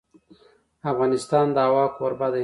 [0.91, 2.39] افغانستان د هوا کوربه دی.